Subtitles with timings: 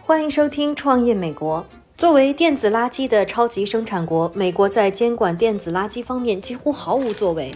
[0.00, 1.60] 欢迎收听《创业美国》。
[1.96, 7.50] 作为电子垃圾的超级生产国，美国在监管电子垃圾方面几乎毫无作为。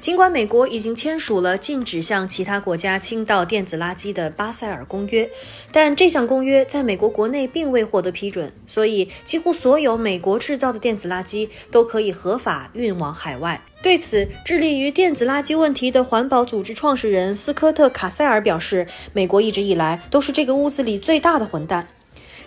[0.00, 5.28] 尽管美国已经签署了禁止向其他国家倾倒电子垃圾的巴塞尔公约，
[5.72, 13.60] 但这项公约在美国国内并未获得批准，所以几乎所有美国制造的电子垃圾都可以合法运往海外。
[13.80, 21.86] 对此，致力于电子垃圾问题的环保组织创始人斯科特·卡塞尔表示：“美国一直以来都是这个屋子里最大的混蛋。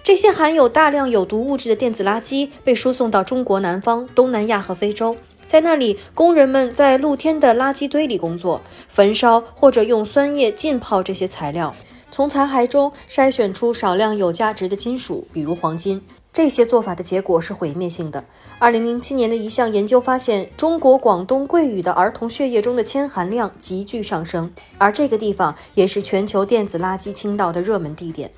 [0.03, 5.15] 这些含有大量有毒物质的电子垃圾被输送到中国南方、东南亚和非洲。”
[5.51, 11.75] 在那里，工人们在露天的垃圾堆里工作，焚烧或者用酸液浸泡这些材料，
[12.09, 16.01] 从残骸中筛选出少量有价值的金属，比如黄金。
[16.31, 18.23] 这些做法的结果是毁灭性的。
[18.59, 28.31] 二零零七年的一项研究发现，中国广东桂屿的儿童血液中的铅含量急剧上升，而这个地方也是全球电子垃圾倾倒的热门地点。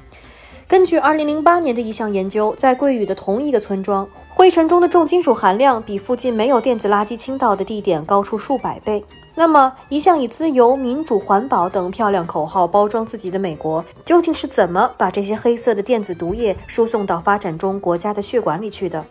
[0.67, 9.03] 根据2008年的一项研究，在桂屿的同一个村庄，灰尘中的重金属含量比附近没有电子垃圾倾倒的地点高出数百倍。
[9.35, 19.05] 那么，一向以自由、民主、环保等漂亮口号包装自己的美国，究竟是怎么把这些黑色的电子毒液输送到发展中国家的血管里去的？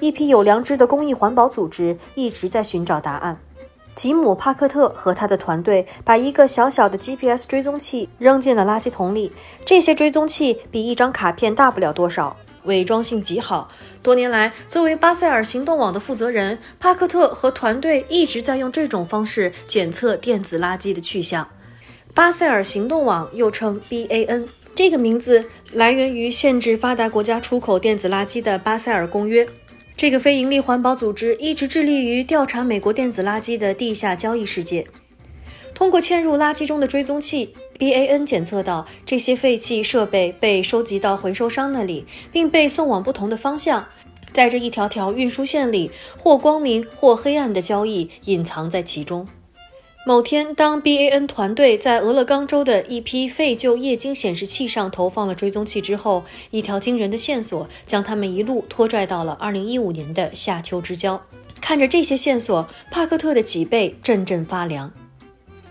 [0.00, 3.38] 一批有良知的公益环保组织一直在寻找答案。
[3.96, 9.32] 吉姆·帕克特和他的团队把一个小小的 GPS 追踪器扔进了垃圾桶里。
[9.64, 13.70] 这些追踪器比一张卡片大不了多少，伪装性极好。
[14.02, 21.48] 多年来，作为巴塞尔行动网的负责人，帕克特和团队一直在用这种方式检测电子垃圾的去向。
[22.12, 29.48] 巴塞尔行动网又称 BAN，这个名字来源于限制发达国家出口电子垃圾的巴塞尔公约。
[29.96, 34.86] 这个非营利环保组织一直致力于调查美国电子垃圾的地下交易世界。
[35.74, 43.86] 通过嵌入垃圾中的追踪器，BAN 检测到这些废弃设备被收集到回收商那里，并被送往不同的方向。
[44.32, 49.26] 在这一条条运输线里，或光明或黑暗的交易隐藏在其中。
[50.08, 61.20] 某天，当 BAN 团队在俄勒冈州的一批废旧液晶显示器上投放了追踪器之后，一条惊人的线索将他们一路拖拽到了2015年的夏秋之交。
[61.60, 64.92] 看着这些线索，帕克特的脊背阵阵发凉。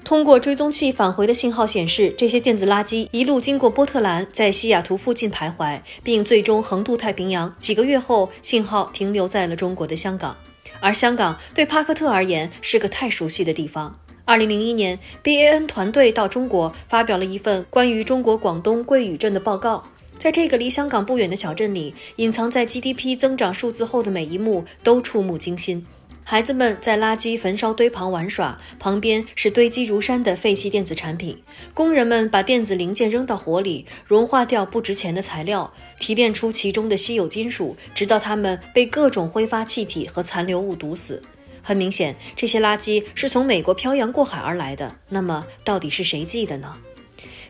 [0.03, 7.55] 通过追踪器返回的信号显示，这些电子垃圾一路经过波特兰，在西雅图附近徘徊，并最终横渡太平洋。
[7.57, 10.35] 几个月后，信号停留在了中国的香港，
[10.81, 13.97] 而香港对帕克特而言是个太熟悉的地方。
[14.27, 19.83] 二零零一年，BAN 团队到中国发表了一份关于中国广东桂屿镇的报告。
[20.17, 25.85] 在这个离香港不远的小镇里，隐藏在 GDP 增长数字后的每一幕都触目惊心。
[26.23, 31.37] 孩子们在垃圾焚烧堆旁玩耍，旁边是堆积如山的废弃电子产品。
[31.75, 41.21] 工人们把电子零件扔到火里，融化掉不值钱的材料，提炼出其中的稀有金属，直到它们被各种挥发气体和残留物毒死。
[41.67, 44.95] 很明显，这些垃圾是从美国漂洋过海而来的。
[45.09, 46.75] 那么，到底是谁寄的呢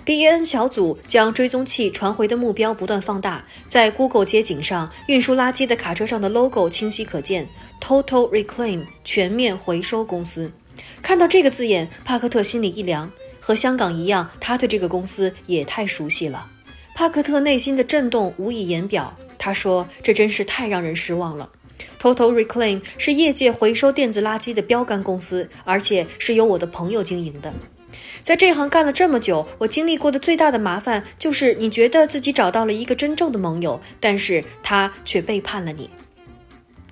[0.06, 7.50] ？BAN 小组将追踪器传回的目标不断放大，在 Google 街景上，运输垃圾的卡车上的 logo 清晰可见
[7.82, 10.50] ：Total Reclaim 全面回收公司。
[11.02, 13.12] 看到这个字眼，帕克特心里一凉。
[13.42, 16.48] 和香港一样，他对这个公司也太熟悉了。
[16.96, 19.16] 帕克特内心的震动无以言表。
[19.38, 21.48] 他说：“这真是太让人失望了。”
[22.02, 27.54] Total Reclaim 是业界回收电子垃圾的标杆公司，而且是由我的朋友经营的。
[28.22, 35.90] 在这行干了这么久，我经历过的最大的麻烦就是，你觉得自己找到了一个真正的盟友，但是他却背叛了你。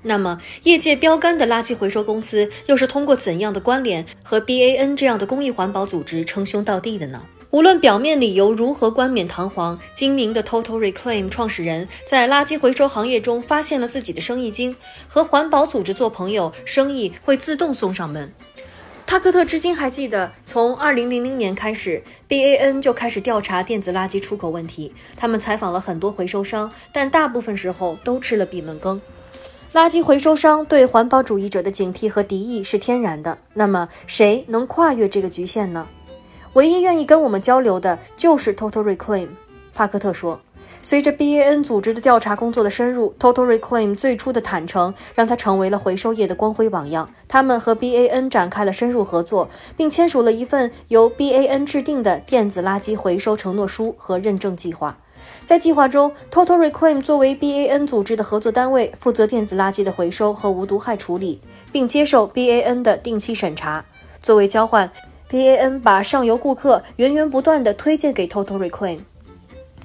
[0.03, 7.23] 那么，业界标杆的垃圾回收公司又是通过怎样的关联和 BAN 这样的公益环保组织称兄道弟的呢？
[7.53, 14.75] 无论表面理由如何冠冕堂皇，精明的 Total Reclaim 创始人在垃圾回收行业中发现了自己的生意经，
[15.07, 18.33] 和环保组织做朋友，生意会自动送上门。
[19.05, 24.91] 帕克特至今还记得，从2000年开始，BAN 就开始调查电子垃圾出口问题。
[25.15, 28.99] 他们采访了很多回收商，但大部分时候都吃了闭门羹。
[29.73, 33.37] 垃圾回收商对环保主义者的警惕和敌意是天然的。
[33.53, 35.87] 那么，谁能跨越这个局限呢？
[36.53, 39.29] 唯一愿意跟我们交流的就是 Total Reclaim，
[39.73, 40.39] 帕克特说。
[40.83, 47.09] 随着 BAN 组织的调查工作的深入，Total Reclaim 最初的坦诚让他成为了回收业的光辉榜样。
[47.27, 54.99] 他们和 BAN 展开了深入合作，并签署了一份由 BAN 制定的电子垃圾回收承诺书和认证计划。
[55.45, 61.41] 在计划中，Total Reclaim 作为 BAN 组织的合作单位，负责电子垃圾的回收和无毒害处理，
[61.71, 63.85] 并接受 BAN 的定期审查。
[64.21, 64.91] 作为交换。
[65.33, 68.99] BAN 把上游顾客源源不断地推荐给 Total Reclaim。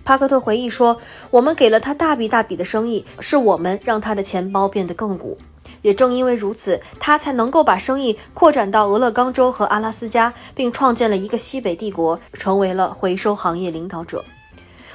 [0.05, 0.99] 帕克特回忆说
[1.33, 5.39] ：“我们给了他大笔大笔的生意，是我们让他的钱包变得更鼓。
[5.81, 14.23] 也正因为如此，他才能够把生意扩展到俄勒冈州和阿拉斯加，并创建了一个西北帝国，成为了回收行业领导者。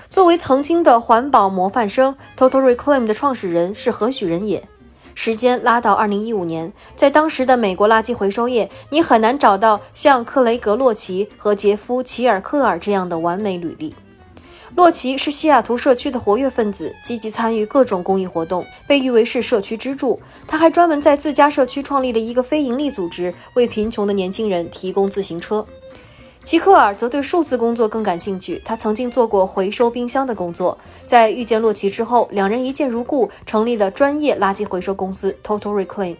[0.07, 4.63] 作为曾经的环保模范生，Total Reclaim 的创始人是何许人也？
[5.15, 13.95] 时间拉到2015年，在当时的美国垃圾回收业，你很难找到像克雷格·洛奇和杰夫·齐尔克尔这样的完美履历。”
[14.75, 20.19] 洛奇是西雅图社区的活跃分子，积极参与各种公益活动，被誉为是社区支柱。
[20.47, 25.63] 他还专门在自家社区创立了一个非营利组织，为贫穷的年轻人提供自行车。
[26.43, 30.77] 齐克尔则对数字工作更感兴趣，他曾经做过回收冰箱的工作。
[31.05, 36.17] 在遇见洛奇之后，两人一见如故，成立了专业垃圾回收公司 Total Reclaim。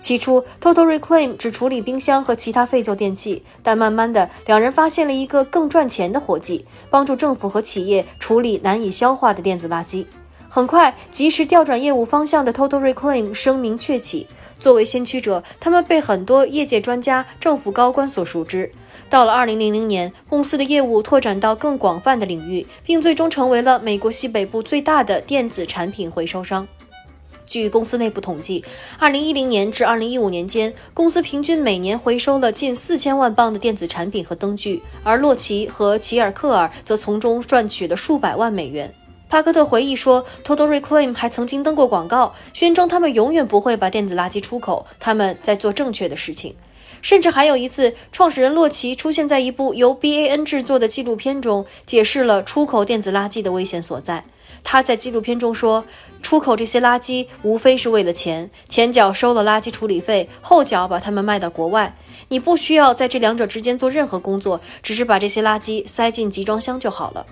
[0.00, 10.06] 起初，Total Reclaim 只处理冰箱和其他废旧电器，但慢慢的，两人发现了一个更赚钱的活计：帮助政府和企业处理难以消化的电子垃圾。
[10.48, 14.26] 很快，及时调转业务方向的 Total Reclaim 声名鹊起。
[14.58, 18.72] 作为先驱者，他们被很多业界专家、政府高官所熟知。
[19.08, 26.66] 到了2000年，公司的业务拓展到更广泛的领域，并最终成为了美国西北部最大的电子产品回收商。
[27.46, 28.64] 据公司内部统计
[28.98, 38.92] ，2010年至2015年间，公司平均每年回收了近四千万磅的电子产品和灯具，而洛奇和齐尔克尔则从中赚取了数百万美元。
[39.28, 46.54] 帕克特回忆说，Total Reclaim 还曾经登过广告，宣称他们永远不会把电子垃圾出口，他们在做正确的事情。
[47.02, 54.24] 甚至还有一次，创始人洛奇出现在一部由 BAN 制作的纪录片中，解释了出口电子垃圾的危险所在。
[54.64, 55.84] 他在纪录片中说
[56.20, 61.96] ：“出口这些垃圾无非是为了钱，前脚收了垃圾处理费，后脚把它们卖到国外。
[62.30, 67.24] 你不需要在这两者之间做任何工作，只是把这些垃圾塞进集装箱就好了。”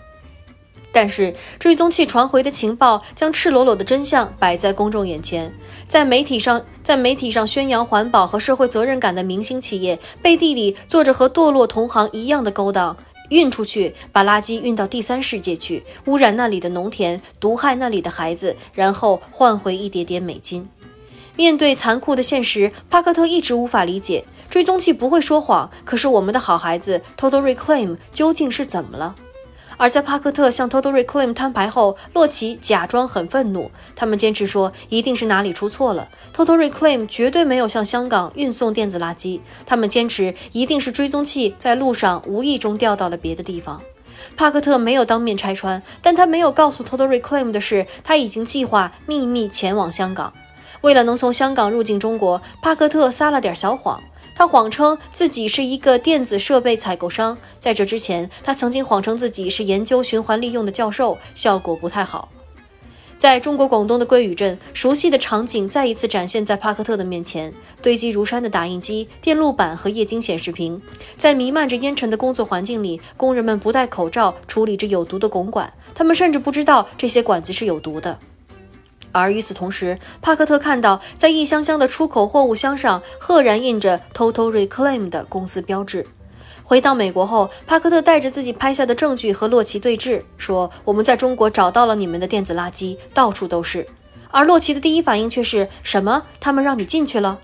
[0.94, 5.52] 但是，追踪器传回的情报将赤裸裸的真相摆在公众眼前。
[5.88, 12.96] 在媒体上，在媒体上宣扬环保和社会责任感的明星企业，背地里做着和堕落同行一样的勾当。
[13.31, 20.69] 运出去，把垃圾运到第三世界去，污染那里的农田，毒害那里的孩子，然后换回一点点美金。
[21.35, 29.17] 面对残酷的现实，帕克特一直无法理解，追踪器不会说谎，可是我们的好孩子 Total Reclaim 究竟是怎么了？
[29.76, 33.71] 而在帕克特向 Total Reclaim 摊牌后，洛奇假装很愤怒。
[33.97, 36.09] 他们坚持说，一定是哪里出错了。
[36.35, 39.41] Total Reclaim 绝对没有向香港运送电子垃圾。
[39.67, 43.81] 他们坚持，一定是追踪器在路上无意中掉到了别的地方。
[44.37, 50.32] 帕克特没有当面拆穿，但他没有告诉 Total Reclaim 的是，他已经计划秘密前往香港。
[50.81, 54.03] 为了能从香港入境中国，帕克特撒了点小谎。
[54.34, 62.28] 他谎称自己是一个电子设备采购商，在这之前，他曾经谎称自己是研究循环利用的教授，效果不太好。
[63.16, 70.82] 在中国广东的桂屿镇，熟悉的场景再一次展现在帕克特的面前：堆积如山的打印机、电路板和液晶显示屏，
[71.16, 78.19] 在弥漫着烟尘的工作环境里，工人们不戴口罩处理着有毒的汞管，他们甚至不知道这些管子是有毒的。
[79.20, 86.06] 而与此同时，帕克特看到在一箱箱的出口货物箱上赫然印着 Total Reclaim 的公司标志。
[86.64, 93.86] 回到美国后，帕克特带着自己拍下的证据和洛奇对峙，说：“我们在中国找到了你们的电子垃圾，到处都是。”
[94.32, 96.24] 而洛奇的第一反应却是什么？
[96.41, 97.39] 他们让你进去了？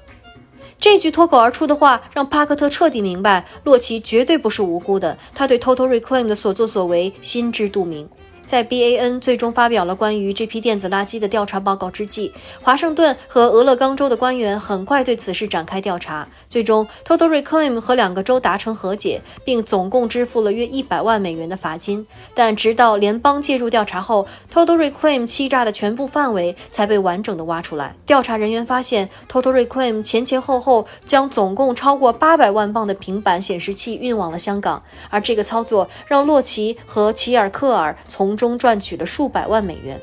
[0.81, 8.09] 这句脱口而出的话让帕克特彻底明白，洛奇绝对不是无辜的，他对 Total Reclaim 的所作所为心知肚明。
[8.51, 16.27] 在 BAN 最终发表了关于这批电子垃圾的调查报告之际，华盛顿和俄勒冈州的官员很快对此事展开调查。
[16.49, 22.05] 最终，Total Reclaim 和两个州达成和解，并总共支付了约一百万美元的罚金。
[22.35, 27.95] 但直到联邦介入调查后，Total Reclaim 欺诈的全部范围才被完整的挖出来。
[28.05, 40.01] 调查人员发现，Total Reclaim 前前后后将总共超过八百万磅的平板显示器运往了香港，而这个操作让洛奇和齐尔克尔从中赚取了数百万美元，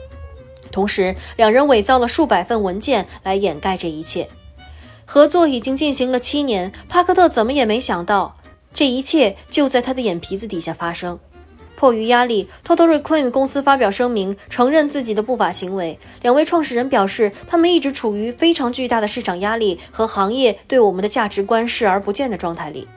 [0.71, 4.29] 同时两人伪造了数百份文件来掩盖这一切。
[5.05, 8.35] 合作已经进行了七年，帕克特怎么也没想到，
[8.75, 11.17] 这一切就在他的眼皮子底下发生。
[11.75, 15.97] 迫于压力，Total Reclaim 公司发表声明，承认自己的不法行为。
[16.21, 22.87] 两位创始人表示，他们一直处于非常巨大的市场压力和行业对我们的价值观视而不见的状态里。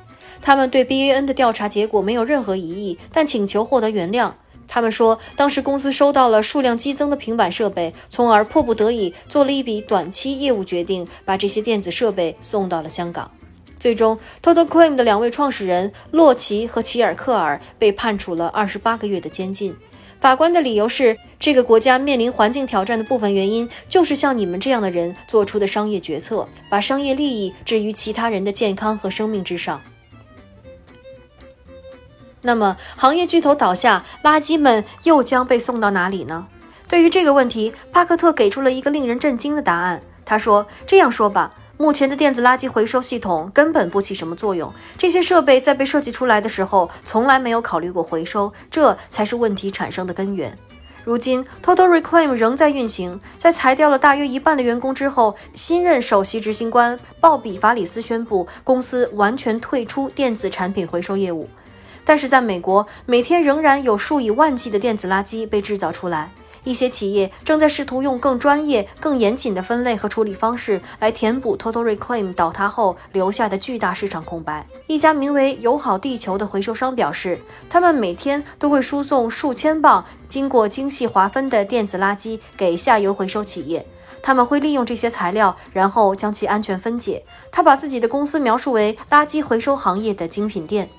[0.42, 4.32] 他们对 BAN 的调查结果没有任何异议，但请求获得原谅。
[4.72, 13.28] 他们说，当时公司收到了数量激增的平板设备，从而迫不得已做了一笔短期业务决定，把这些电子设备送到了香港。
[13.80, 19.74] 最终，Total Claim 的两位创始人洛奇和齐尔克尔被判处了二十八个月的监禁。
[20.20, 29.80] 法官的理由是，这个国家面临环境挑战的部分原因，就是像你们这样的人做出的商业决策，把商业利益置于其他人的健康和生命之上。
[32.42, 36.46] 那么，行业巨头倒下，垃圾们又将被送到哪里呢？
[36.88, 40.02] 对于这个问题，帕克特给出了一个令人震惊的答案。
[40.24, 44.70] 他说：“这样说吧。”目前的电子垃圾回收系统根本不起什么作用。
[44.98, 50.58] 这些设备在被设计出来的时候，从来没有考虑过回收，这才是问题产生的根源。
[51.04, 53.18] 如今，Total Reclaim 仍在运行。
[53.38, 61.48] 在裁掉了大约一半的员工之后，新任首席执行官鲍比·法里斯宣布，公司完全退出电子产品回收业务。
[62.10, 66.32] 但是，在美国，每天仍然有数以万计的电子垃圾被制造出来。
[66.64, 74.66] 一些企业正在试图用更专业、更严谨的分类和处理方式来填补 Total Reclaim 倒塌后留下的巨大市场空白。
[74.88, 83.86] 一家名为“友好地球”的回收商表示，他们每天都会输送数千磅经过精细划分的电子垃圾给下游回收企业。
[84.20, 87.24] 他们会利用这些材料，然后将其安全分解。
[87.52, 90.90] 他把自己的公司描述为垃圾回收行业的精品店。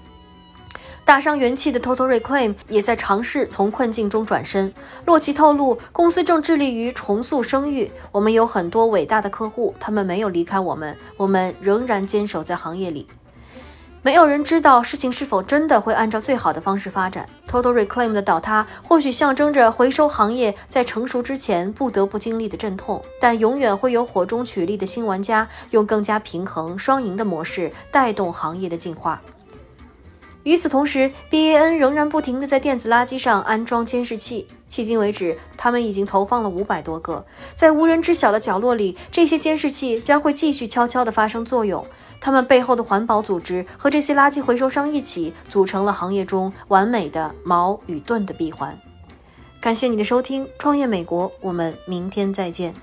[1.04, 4.74] 大伤元气的 Total Reclaim 也在尝试从困境中转身。
[5.06, 7.92] 洛奇透露，公司正致力于重塑声誉。
[8.12, 13.08] 我们有很多伟大的客户，他们没有离开我们，我们仍然坚守在行业里。
[14.04, 17.30] 没有人知道事情是否真的会按照最好的方式发展。
[17.48, 29.22] Total Reclaim 的倒塌或许象征着回收行业在成熟之前不得不经历的阵痛，但永远会有火中取栗的新玩家，用更加平衡、双赢的模式带动行业的进化。
[30.44, 34.48] 与此同时，BAN 仍然不停地在电子垃圾上安装监视器。
[34.68, 37.26] 迄今为止，他们已经投放了五百多个。
[37.56, 41.86] 在无人知晓的角落里，这些监视器将会继续悄悄地发生作用。
[42.20, 48.80] 他们背后的环保组织和这些垃圾回收商一起组成了行业中完美的矛与盾的闭环。
[49.60, 52.74] 感谢你的收听，创业美国，我们明天再见。